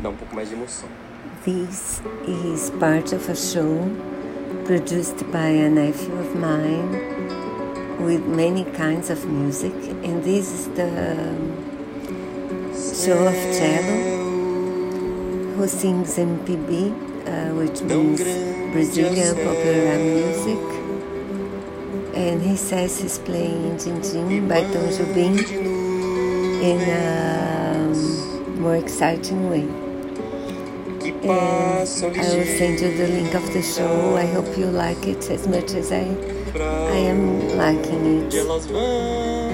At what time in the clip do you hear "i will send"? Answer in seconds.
31.32-32.80